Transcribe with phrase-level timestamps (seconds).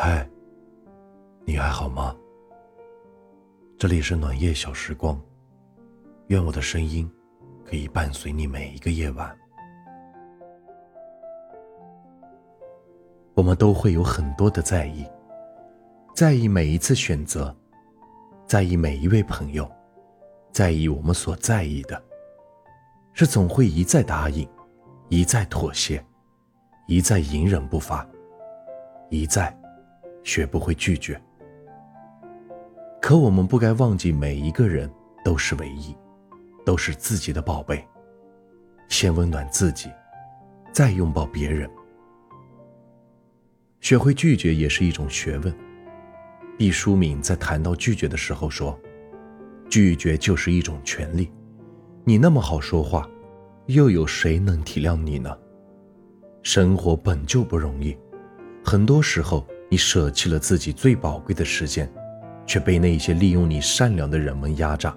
[0.00, 0.24] 嗨，
[1.44, 2.14] 你还好吗？
[3.76, 5.20] 这里是暖夜小时光，
[6.28, 7.10] 愿我的声音
[7.64, 9.36] 可以伴随你每一个夜晚。
[13.34, 15.04] 我们都会有很多的在意，
[16.14, 17.52] 在意每一次选择，
[18.46, 19.68] 在意每一位朋友，
[20.52, 22.00] 在意我们所在意的，
[23.14, 24.48] 是总会一再答应，
[25.08, 26.00] 一再妥协，
[26.86, 28.08] 一再隐忍不发，
[29.10, 29.52] 一再。
[30.22, 31.20] 学不会拒绝，
[33.00, 34.90] 可我们不该忘记，每一个人
[35.24, 35.96] 都是唯一，
[36.66, 37.82] 都是自己的宝贝。
[38.88, 39.90] 先温暖自己，
[40.72, 41.68] 再拥抱别人。
[43.80, 45.54] 学会拒绝也是一种学问。
[46.58, 48.78] 毕淑敏在谈到拒绝的时候说
[49.70, 51.30] ：“拒绝就是一种权利。
[52.04, 53.08] 你那么好说话，
[53.66, 55.36] 又有谁能体谅你呢？
[56.42, 57.96] 生活本就不容易，
[58.64, 61.90] 很多时候。”你舍弃了自己最宝贵的时间，
[62.46, 64.96] 却被那些利用你善良的人们压榨。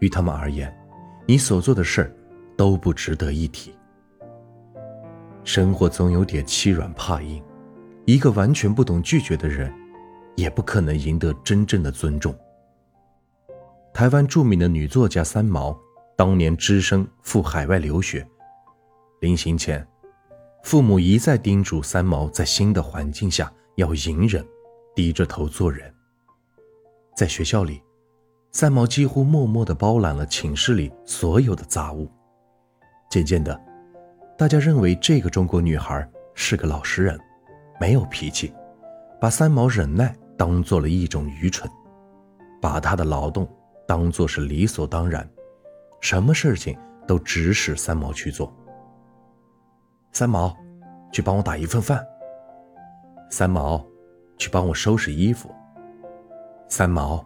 [0.00, 0.74] 于他们而言，
[1.26, 2.16] 你所做的事儿
[2.56, 3.74] 都不值得一提。
[5.44, 7.42] 生活总有点欺软怕硬，
[8.04, 9.72] 一个完全不懂拒绝的人，
[10.36, 12.34] 也不可能赢得真正的尊重。
[13.92, 15.78] 台湾著名的女作家三毛，
[16.16, 18.26] 当年只身赴海外留学，
[19.20, 19.86] 临行前，
[20.64, 23.52] 父母一再叮嘱三毛在新的环境下。
[23.76, 24.44] 要隐忍，
[24.94, 25.92] 低着头做人。
[27.14, 27.82] 在学校里，
[28.50, 32.10] 三毛几乎默默地包揽了寝室里所有的杂物。
[33.10, 33.58] 渐渐的，
[34.36, 37.20] 大家认为这个中国女孩是个老实人，
[37.78, 38.50] 没有脾气，
[39.20, 41.70] 把三毛忍耐当做了一种愚蠢，
[42.62, 43.46] 把她的劳动
[43.86, 45.28] 当做是理所当然，
[46.00, 48.50] 什么事情都指使三毛去做。
[50.12, 50.56] 三毛，
[51.12, 52.02] 去帮我打一份饭。
[53.28, 53.84] 三毛，
[54.38, 55.54] 去帮我收拾衣服。
[56.68, 57.24] 三毛，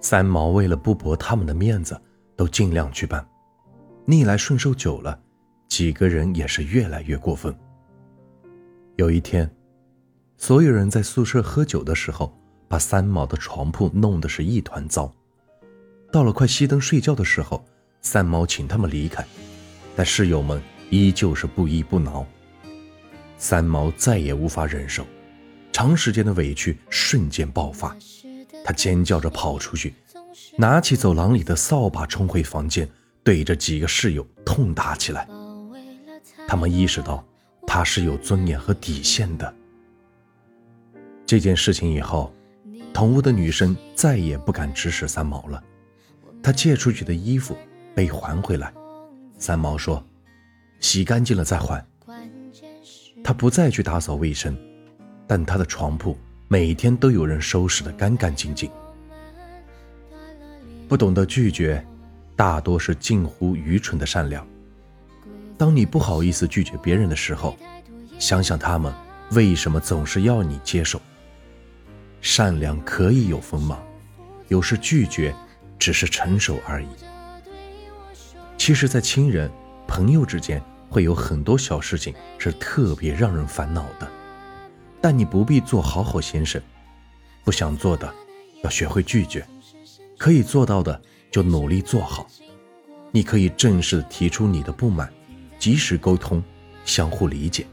[0.00, 2.00] 三毛为了不驳他们的面子，
[2.34, 3.26] 都尽量去办。
[4.04, 5.18] 逆来顺受久了，
[5.68, 7.54] 几个人也是越来越过分。
[8.96, 9.50] 有一天，
[10.36, 12.32] 所有人在宿舍喝酒的时候，
[12.68, 15.12] 把三毛的床铺弄得是一团糟。
[16.12, 17.64] 到了快熄灯睡觉的时候，
[18.00, 19.26] 三毛请他们离开，
[19.94, 22.24] 但室友们依旧是不依不挠。
[23.38, 25.06] 三毛再也无法忍受，
[25.72, 27.96] 长时间的委屈瞬间爆发，
[28.64, 29.94] 他尖叫着跑出去，
[30.56, 32.88] 拿起走廊里的扫把冲回房间，
[33.22, 35.28] 对着几个室友痛打起来。
[36.48, 37.24] 他们意识到
[37.66, 39.54] 他是有尊严和底线的。
[41.26, 42.32] 这件事情以后，
[42.94, 45.62] 同屋的女生再也不敢指使三毛了。
[46.42, 47.56] 她借出去的衣服
[47.94, 48.72] 被还回来，
[49.36, 50.02] 三毛说
[50.78, 51.84] ：“洗干净了再还。”
[53.24, 54.56] 他不再去打扫卫生，
[55.26, 56.16] 但他的床铺
[56.48, 58.70] 每天都有人收拾得干干净净。
[60.88, 61.84] 不懂得拒绝，
[62.36, 64.46] 大多是近乎愚蠢的善良。
[65.58, 67.56] 当你不好意思拒绝别人的时候，
[68.18, 68.92] 想想他们
[69.32, 71.00] 为什么总是要你接受。
[72.20, 73.82] 善良可以有锋芒，
[74.48, 75.34] 有时拒绝
[75.78, 76.88] 只是成熟而已。
[78.56, 79.50] 其实，在亲人、
[79.88, 80.62] 朋友之间。
[80.88, 84.08] 会有很多小事情是特别让人烦恼的，
[85.00, 86.60] 但你不必做好好先生。
[87.44, 88.12] 不想做的，
[88.62, 89.42] 要学会拒绝；
[90.18, 92.26] 可以做到的，就努力做好。
[93.12, 95.12] 你可以正式提出你的不满，
[95.58, 96.42] 及时沟通，
[96.84, 97.66] 相互理解。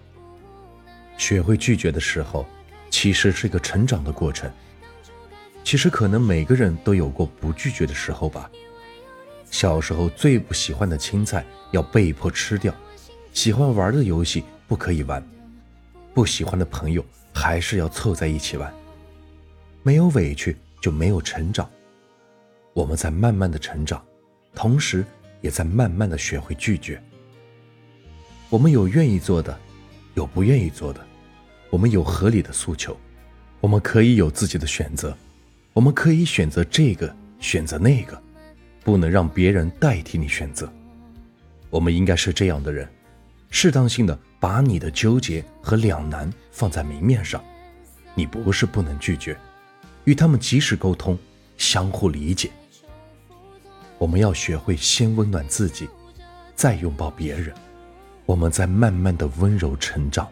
[1.17, 2.45] 学会拒绝的时候，
[2.89, 4.51] 其实是一个成长的过程。
[5.63, 8.49] 其实可能每个人都有过不拒绝的时候吧。
[9.49, 12.73] 小时候最不喜欢的青菜，要被迫吃掉。
[13.33, 15.21] 喜欢玩的游戏不可以玩，
[16.13, 18.71] 不喜欢的朋友还是要凑在一起玩。
[19.81, 21.67] 没有委屈就没有成长，
[22.73, 24.01] 我们在慢慢的成长，
[24.53, 25.03] 同时
[25.41, 27.01] 也在慢慢的学会拒绝。
[28.49, 29.59] 我们有愿意做的，
[30.13, 31.03] 有不愿意做的，
[31.71, 32.95] 我们有合理的诉求，
[33.59, 35.17] 我们可以有自己的选择，
[35.73, 38.21] 我们可以选择这个，选择那个，
[38.83, 40.71] 不能让别人代替你选择。
[41.71, 42.87] 我们应该是这样的人。
[43.55, 47.41] 适当性的把你的纠结和两难放在明面上，
[48.15, 49.37] 你不是不能拒绝，
[50.05, 51.17] 与他们及时沟通，
[51.55, 52.49] 相互理解。
[53.99, 55.87] 我们要学会先温暖自己，
[56.55, 57.53] 再拥抱别人，
[58.25, 60.27] 我们在慢慢的温柔成长。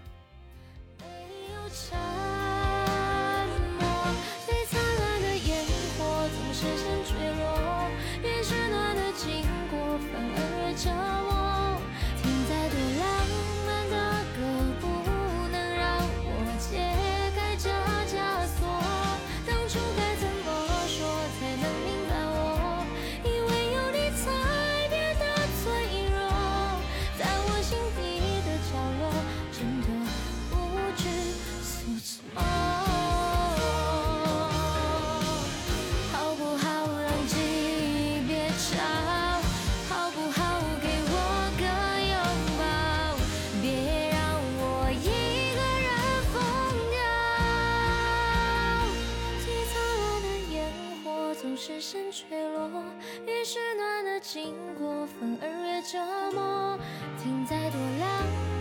[53.26, 55.98] 越是暖的经过反而越折
[56.34, 56.78] 磨，
[57.22, 58.04] 听再多浪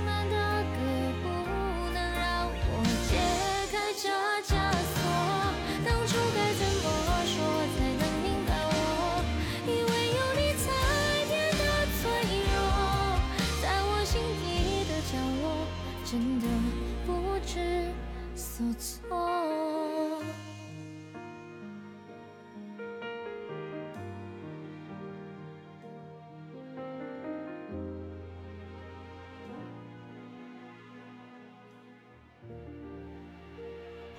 [0.04, 0.36] 漫的
[0.74, 0.78] 歌，
[1.22, 1.24] 不
[1.92, 2.72] 能让我
[3.08, 3.10] 解
[3.70, 4.08] 开这
[4.42, 4.50] 枷
[4.90, 4.98] 锁。
[5.84, 6.86] 当初该怎么
[7.26, 7.32] 说
[7.74, 8.50] 才能明白？
[8.66, 8.72] 我
[9.66, 10.64] 以为有你才
[11.28, 11.62] 变得
[12.00, 12.02] 脆
[12.50, 12.58] 弱，
[13.62, 14.44] 在我心底
[14.90, 15.12] 的角
[15.42, 15.44] 落，
[16.04, 16.10] 真
[16.40, 16.44] 的
[17.06, 17.08] 不
[17.46, 17.54] 知
[18.34, 18.44] 所
[18.78, 19.08] 措。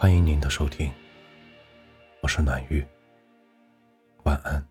[0.01, 0.91] 欢迎您的收听，
[2.23, 2.83] 我是暖玉，
[4.23, 4.70] 晚安。